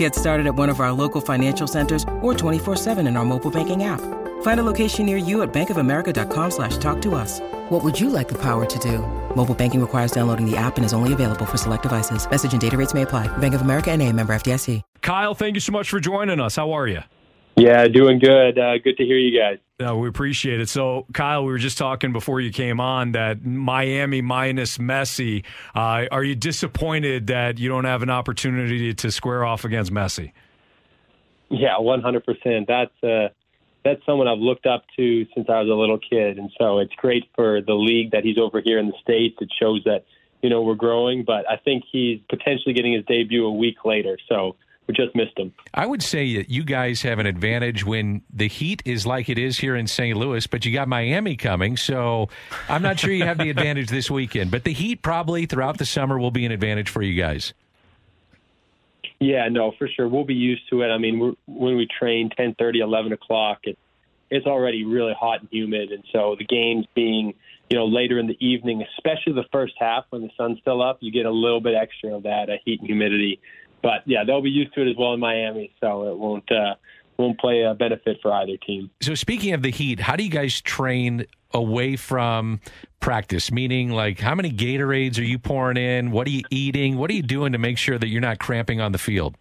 [0.00, 3.84] Get started at one of our local financial centers or 24-7 in our mobile banking
[3.84, 4.00] app.
[4.40, 7.38] Find a location near you at bankofamerica.com slash talk to us.
[7.68, 9.00] What would you like the power to do?
[9.36, 12.26] Mobile banking requires downloading the app and is only available for select devices.
[12.30, 13.28] Message and data rates may apply.
[13.38, 14.80] Bank of America and a member FDIC.
[15.02, 16.56] Kyle, thank you so much for joining us.
[16.56, 17.00] How are you?
[17.56, 18.58] Yeah, doing good.
[18.58, 19.58] Uh, good to hear you guys.
[19.80, 20.68] No, we appreciate it.
[20.68, 25.42] So, Kyle, we were just talking before you came on that Miami minus Messi.
[25.74, 30.32] Uh, are you disappointed that you don't have an opportunity to square off against Messi?
[31.48, 32.68] Yeah, one hundred percent.
[32.68, 33.28] That's uh,
[33.82, 36.94] that's someone I've looked up to since I was a little kid, and so it's
[36.96, 39.36] great for the league that he's over here in the states.
[39.40, 40.04] It shows that
[40.42, 44.18] you know we're growing, but I think he's potentially getting his debut a week later.
[44.28, 44.56] So
[44.90, 45.52] we just missed him.
[45.72, 49.38] I would say that you guys have an advantage when the heat is like it
[49.38, 50.16] is here in St.
[50.16, 52.28] Louis, but you got Miami coming, so
[52.68, 54.50] I'm not sure you have the advantage this weekend.
[54.50, 57.54] But the heat probably throughout the summer will be an advantage for you guys.
[59.20, 60.08] Yeah, no, for sure.
[60.08, 60.88] We'll be used to it.
[60.88, 63.78] I mean, when we train 10:30, 11 o'clock, it,
[64.30, 67.34] it's already really hot and humid, and so the games being
[67.68, 70.98] you know later in the evening, especially the first half when the sun's still up,
[71.00, 73.40] you get a little bit extra of that uh, heat and humidity.
[73.82, 76.74] But yeah, they'll be used to it as well in Miami, so it won't uh,
[77.16, 78.90] won't play a benefit for either team.
[79.00, 82.60] So speaking of the heat, how do you guys train away from
[83.00, 83.50] practice?
[83.50, 86.10] Meaning, like, how many Gatorades are you pouring in?
[86.10, 86.98] What are you eating?
[86.98, 89.36] What are you doing to make sure that you're not cramping on the field?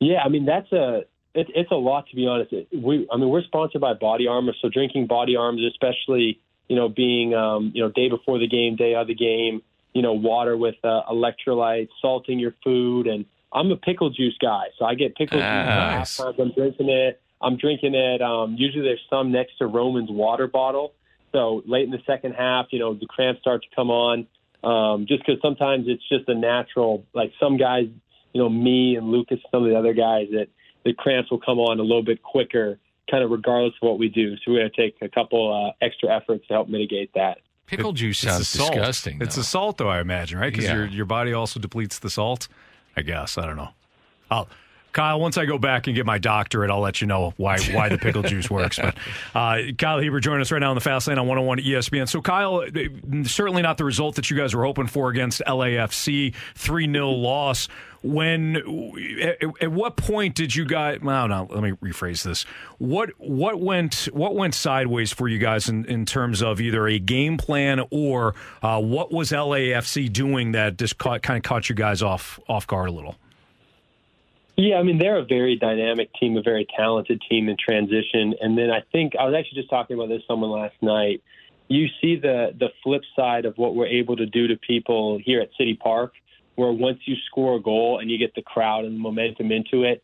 [0.00, 1.02] Yeah, I mean that's a
[1.34, 2.52] it, it's a lot to be honest.
[2.52, 6.76] It, we I mean we're sponsored by Body Armor, so drinking Body Armor, especially you
[6.76, 10.12] know being um, you know day before the game, day of the game, you know
[10.12, 14.94] water with uh, electrolytes, salting your food, and I'm a pickle juice guy, so I
[14.94, 16.18] get pickle Ah, juice.
[16.18, 16.36] Nice.
[16.38, 17.20] I'm drinking it.
[17.40, 18.22] I'm drinking it.
[18.22, 20.94] Um, usually there's some next to Roman's water bottle.
[21.32, 24.26] So late in the second half, you know, the cramps start to come on.
[24.62, 27.04] Um, just because sometimes it's just a natural.
[27.14, 27.86] Like some guys,
[28.32, 30.46] you know, me and Lucas, some of the other guys, that
[30.84, 32.78] the cramps will come on a little bit quicker,
[33.10, 34.36] kind of regardless of what we do.
[34.36, 37.38] So we're going to take a couple uh, extra efforts to help mitigate that.
[37.66, 38.72] Pickle juice It's sounds a salt.
[38.74, 39.18] disgusting.
[39.22, 39.40] It's though.
[39.40, 40.52] a salt, though, I imagine, right?
[40.52, 40.74] Because Yeah.
[40.76, 42.48] your your body also depletes the salt.
[42.96, 43.70] I guess I don't know.
[44.30, 44.48] I'll,
[44.92, 47.88] Kyle, once I go back and get my doctorate, I'll let you know why why
[47.88, 48.78] the pickle juice works.
[48.78, 48.94] But
[49.34, 52.06] uh, Kyle Hiebert joining us right now on the Fast Lane on 101 ESPN.
[52.06, 56.34] So, Kyle, uh, certainly not the result that you guys were hoping for against LAFC,
[56.56, 57.68] 3 0 loss.
[58.02, 58.56] When
[59.22, 61.00] at, at what point did you guys?
[61.00, 62.42] Well, no, let me rephrase this.
[62.78, 66.98] What what went what went sideways for you guys in, in terms of either a
[66.98, 71.76] game plan or uh, what was LAFC doing that just caught, kind of caught you
[71.76, 73.16] guys off off guard a little?
[74.56, 78.34] Yeah, I mean they're a very dynamic team, a very talented team in transition.
[78.40, 81.22] And then I think I was actually just talking about this with someone last night.
[81.68, 85.40] You see the the flip side of what we're able to do to people here
[85.40, 86.12] at City Park,
[86.56, 89.84] where once you score a goal and you get the crowd and the momentum into
[89.84, 90.02] it,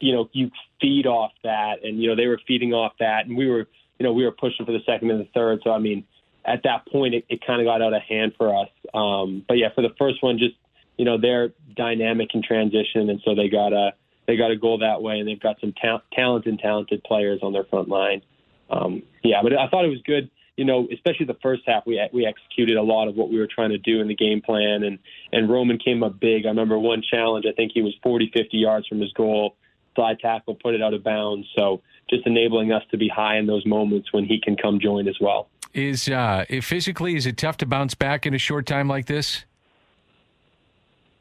[0.00, 0.50] you know you
[0.80, 3.66] feed off that, and you know they were feeding off that, and we were
[3.98, 5.60] you know we were pushing for the second and the third.
[5.62, 6.04] So I mean,
[6.44, 8.68] at that point it, it kind of got out of hand for us.
[8.94, 10.56] Um, but yeah, for the first one, just
[10.96, 13.92] you know they're dynamic in transition, and so they got a
[14.26, 17.52] they got a goal that way, and they've got some ta- talented talented players on
[17.52, 18.22] their front line.
[18.70, 20.30] Um, yeah, but I thought it was good.
[20.60, 23.46] You know, especially the first half, we we executed a lot of what we were
[23.46, 24.98] trying to do in the game plan, and
[25.32, 26.44] and Roman came up big.
[26.44, 27.46] I remember one challenge.
[27.48, 29.56] I think he was 40, 50 yards from his goal.
[29.94, 31.48] Slide tackle, put it out of bounds.
[31.56, 35.08] So just enabling us to be high in those moments when he can come join
[35.08, 35.48] as well.
[35.72, 39.06] Is uh, if physically is it tough to bounce back in a short time like
[39.06, 39.46] this?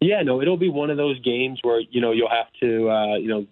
[0.02, 3.16] Yeah, no, it'll be one of those games where you know you'll have to uh,
[3.16, 3.48] you know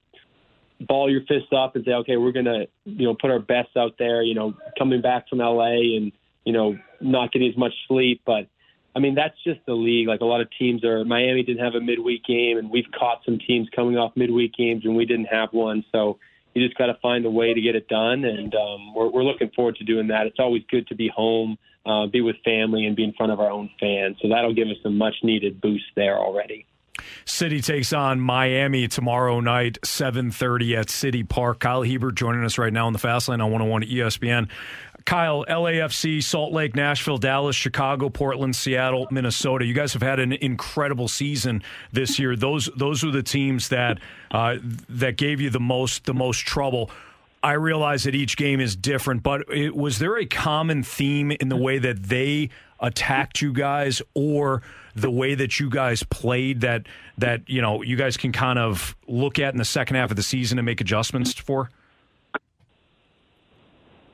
[0.82, 3.96] ball your fists up and say, okay, we're gonna you know put our best out
[3.98, 4.22] there.
[4.22, 6.12] You know, coming back from LA and
[6.46, 8.48] you know not getting as much sleep, but
[8.96, 10.08] I mean that's just the league.
[10.08, 11.04] Like a lot of teams are.
[11.06, 14.86] Miami didn't have a midweek game, and we've caught some teams coming off midweek games,
[14.86, 15.84] and we didn't have one.
[15.92, 16.20] So
[16.58, 19.24] you just got to find a way to get it done, and um, we're, we're
[19.24, 20.26] looking forward to doing that.
[20.26, 23.40] It's always good to be home, uh, be with family, and be in front of
[23.40, 24.18] our own fans.
[24.22, 26.66] So that'll give us a much needed boost there already.
[27.26, 31.60] City takes on Miami tomorrow night, 7.30 at City Park.
[31.60, 34.50] Kyle Hiebert joining us right now on the Fast Lane on 101 ESPN.
[35.08, 39.64] Kyle, LAFC, Salt Lake, Nashville, Dallas, Chicago, Portland, Seattle, Minnesota.
[39.64, 42.36] You guys have had an incredible season this year.
[42.36, 44.00] Those those are the teams that
[44.32, 44.58] uh,
[44.90, 46.92] that gave you the most the most trouble.
[47.42, 51.48] I realize that each game is different, but it, was there a common theme in
[51.48, 52.50] the way that they
[52.82, 54.62] attacked you guys, or
[54.98, 58.96] the way that you guys played that that you know you guys can kind of
[59.08, 61.70] look at in the second half of the season and make adjustments for?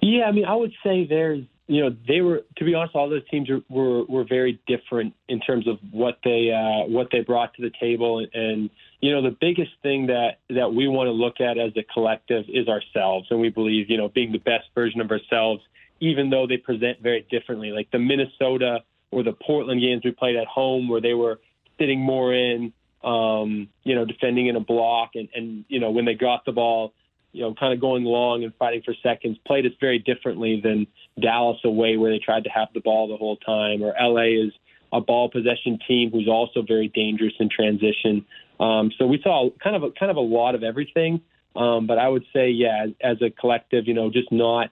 [0.01, 3.09] Yeah, I mean, I would say there's, you know, they were to be honest, all
[3.09, 7.53] those teams were were, very different in terms of what they uh, what they brought
[7.53, 8.69] to the table, and, and
[8.99, 12.43] you know, the biggest thing that that we want to look at as a collective
[12.49, 15.61] is ourselves, and we believe, you know, being the best version of ourselves,
[16.01, 17.71] even though they present very differently.
[17.71, 18.83] Like the Minnesota
[19.13, 21.39] or the Portland games we played at home, where they were
[21.79, 22.73] sitting more in,
[23.03, 26.51] um, you know, defending in a block, and and you know, when they got the
[26.51, 26.93] ball
[27.33, 30.87] you know, kind of going long and fighting for seconds, played us very differently than
[31.19, 34.53] Dallas away, where they tried to have the ball the whole time, or LA is
[34.93, 38.25] a ball possession team who's also very dangerous in transition.
[38.59, 41.21] Um, so we saw kind of a, kind of a lot of everything.
[41.55, 44.69] Um, but I would say, yeah, as, as a collective, you know, just not,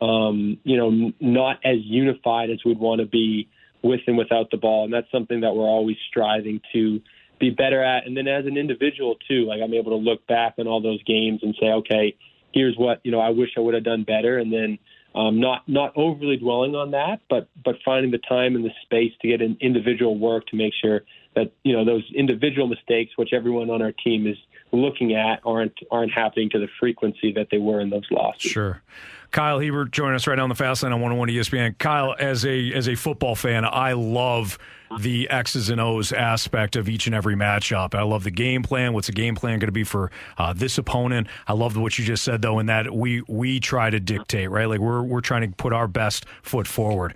[0.00, 3.48] um, you know, n- not as unified as we'd want to be
[3.86, 7.00] with and without the ball, and that's something that we're always striving to
[7.38, 8.06] be better at.
[8.06, 11.02] And then as an individual too, like I'm able to look back on all those
[11.04, 12.16] games and say, okay,
[12.52, 14.78] here's what you know I wish I would have done better, and then
[15.14, 19.12] um, not not overly dwelling on that, but but finding the time and the space
[19.22, 21.02] to get an individual work to make sure
[21.34, 24.36] that you know those individual mistakes, which everyone on our team is
[24.72, 28.50] looking at, aren't aren't happening to the frequency that they were in those losses.
[28.50, 28.82] Sure.
[29.36, 31.78] Kyle Hiebert joining us right now on the Fast Lane on 101 ESPN.
[31.78, 34.56] Kyle, as a as a football fan, I love
[34.98, 37.94] the X's and O's aspect of each and every matchup.
[37.94, 38.94] I love the game plan.
[38.94, 41.26] What's the game plan going to be for uh, this opponent?
[41.46, 44.70] I love what you just said though, in that we we try to dictate, right?
[44.70, 47.14] Like we're we're trying to put our best foot forward.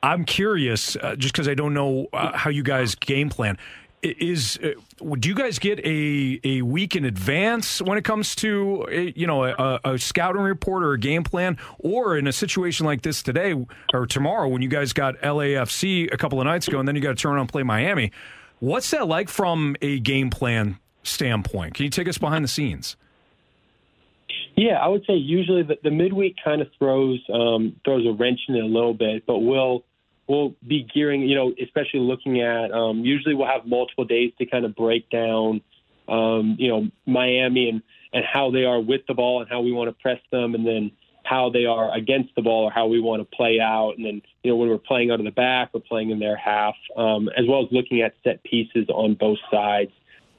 [0.00, 3.58] I'm curious, uh, just because I don't know uh, how you guys game plan
[4.02, 8.86] is uh, do you guys get a a week in advance when it comes to
[8.90, 11.58] a, you know a, a, scouting report or a game plan?
[11.78, 13.54] Or in a situation like this today
[13.92, 17.02] or tomorrow when you guys got LAFC a couple of nights ago and then you
[17.02, 18.12] got to turn around and play Miami
[18.60, 21.74] what's that like from a game plan standpoint?
[21.74, 22.96] Can you take us behind the scenes?
[24.56, 28.40] Yeah I would say usually the, the midweek kind of throws um, throws a wrench
[28.48, 29.84] in it a little bit but we'll
[30.28, 34.46] we'll be gearing, you know, especially looking at, um, usually we'll have multiple days to
[34.46, 35.62] kind of break down,
[36.06, 37.82] um, you know, Miami and,
[38.12, 40.66] and how they are with the ball and how we want to press them and
[40.66, 40.92] then
[41.24, 43.94] how they are against the ball or how we want to play out.
[43.96, 46.36] And then, you know, when we're playing out of the back, we're playing in their
[46.36, 49.90] half, um, as well as looking at set pieces on both sides.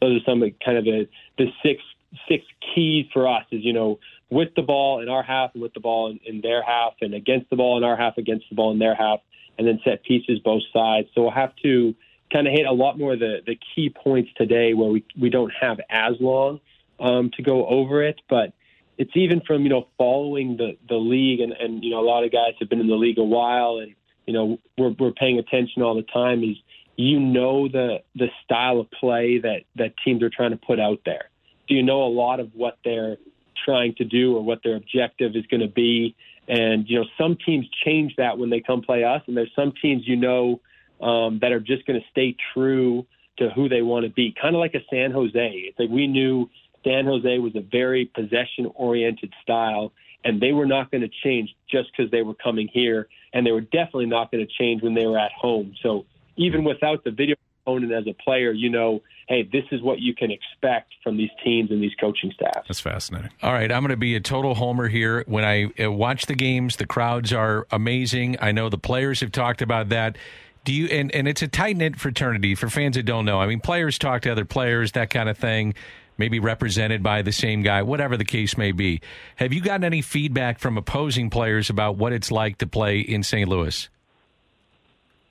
[0.02, 1.08] Those are some kind of the,
[1.38, 1.82] the six,
[2.28, 4.00] six keys for us is, you know,
[4.32, 7.14] with the ball in our half and with the ball in, in their half and
[7.14, 9.20] against the ball in our half, against the ball in their half
[9.60, 11.10] and then set pieces both sides.
[11.14, 11.94] So we'll have to
[12.32, 15.30] kind of hit a lot more of the, the key points today where we, we
[15.30, 16.62] don't have as long
[17.00, 18.22] um, to go over it.
[18.30, 18.54] But
[18.98, 22.24] it's even from, you know, following the, the league and, and, you know, a lot
[22.24, 23.94] of guys have been in the league a while and,
[24.26, 26.56] you know, we're, we're paying attention all the time is
[26.96, 31.02] you know the, the style of play that, that teams are trying to put out
[31.06, 31.30] there.
[31.68, 33.18] Do you know a lot of what they're
[33.66, 36.16] trying to do or what their objective is going to be?
[36.50, 39.22] And, you know, some teams change that when they come play us.
[39.28, 40.60] And there's some teams, you know,
[41.00, 43.06] um, that are just going to stay true
[43.38, 45.32] to who they want to be, kind of like a San Jose.
[45.38, 46.50] It's like we knew
[46.84, 49.94] San Jose was a very possession oriented style,
[50.26, 53.08] and they were not going to change just because they were coming here.
[53.32, 55.76] And they were definitely not going to change when they were at home.
[55.84, 60.00] So even without the video component as a player, you know, hey, this is what
[60.00, 62.68] you can expect from these teams and these coaching staffs.
[62.68, 63.30] That's fascinating.
[63.42, 65.24] All right, I'm going to be a total homer here.
[65.28, 68.38] When I uh, watch the games, the crowds are amazing.
[68.42, 70.18] I know the players have talked about that.
[70.66, 73.40] Do you and, and it's a tight knit fraternity for fans that don't know.
[73.40, 75.74] I mean, players talk to other players, that kind of thing.
[76.18, 79.00] Maybe represented by the same guy, whatever the case may be.
[79.38, 83.24] Have you gotten any feedback from opposing players about what it's like to play in
[83.24, 83.48] St.
[83.48, 83.88] Louis?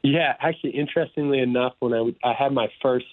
[0.03, 3.07] Yeah, actually, interestingly enough, when I, I had my first,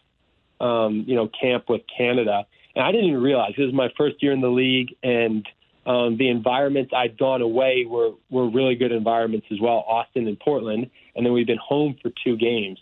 [0.62, 4.22] um, you know, camp with Canada, and I didn't even realize this was my first
[4.22, 5.48] year in the league, and
[5.86, 10.40] um, the environments I'd gone away were were really good environments as well, Austin and
[10.40, 12.80] Portland, and then we've been home for two games,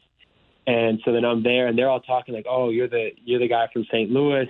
[0.68, 3.48] and so then I'm there, and they're all talking like, "Oh, you're the you're the
[3.48, 4.10] guy from St.
[4.10, 4.50] Louis,"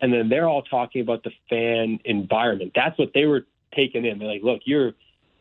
[0.00, 2.72] and then they're all talking about the fan environment.
[2.74, 4.18] That's what they were taking in.
[4.18, 4.92] They're like, "Look, you're."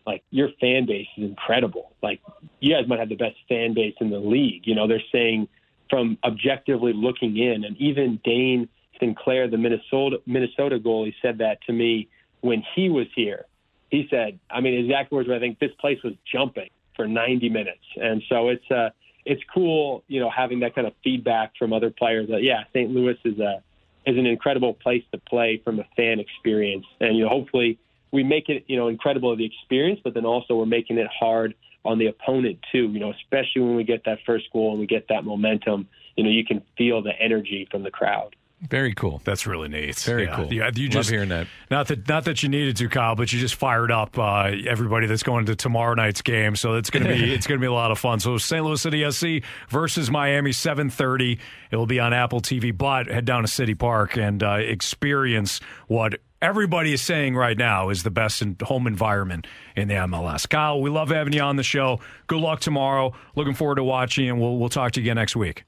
[0.05, 1.91] Like your fan base is incredible.
[2.01, 2.21] Like
[2.59, 4.63] you guys might have the best fan base in the league.
[4.65, 5.47] You know, they're saying
[5.89, 8.69] from objectively looking in, and even Dane
[8.99, 12.07] Sinclair, the Minnesota Minnesota goalie, said that to me
[12.41, 13.45] when he was here.
[13.89, 17.49] he said, I mean, exact words were, I think this place was jumping for 90
[17.49, 17.85] minutes.
[17.95, 18.89] And so it's, uh,
[19.25, 22.91] it's cool, you know, having that kind of feedback from other players that, yeah, St.
[22.91, 23.63] Louis is a,
[24.05, 26.85] is an incredible place to play from a fan experience.
[26.99, 27.79] And, you know, hopefully
[28.15, 31.07] we make it, you know, incredible of the experience, but then also we're making it
[31.07, 31.53] hard
[31.83, 34.87] on the opponent too, you know, especially when we get that first goal and we
[34.87, 38.35] get that momentum, you know, you can feel the energy from the crowd.
[38.61, 39.21] Very cool.
[39.25, 39.97] That's really neat.
[39.99, 40.35] Very yeah.
[40.35, 40.51] cool.
[40.51, 41.47] Yeah, you Love just hearing that.
[41.69, 45.07] Not that not that you needed to, Kyle, but you just fired up uh, everybody
[45.07, 46.55] that's going to tomorrow night's game.
[46.55, 48.21] So it's gonna be it's gonna be a lot of fun.
[48.21, 48.63] So St.
[48.63, 51.37] Louis City SC versus Miami, seven thirty.
[51.69, 52.75] It will be on Apple TV.
[52.75, 57.89] But head down to City Park and uh, experience what everybody is saying right now
[57.89, 60.47] is the best in home environment in the MLS.
[60.47, 61.99] Kyle, we love having you on the show.
[62.27, 63.13] Good luck tomorrow.
[63.35, 65.63] Looking forward to watching, and we'll we'll talk to you again next week.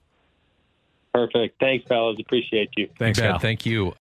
[1.14, 1.60] Perfect.
[1.60, 2.18] Thanks, fellas.
[2.20, 2.90] Appreciate you.
[3.00, 3.32] Thanks, You bet.
[3.32, 3.40] Kyle.
[3.40, 3.94] Thank you.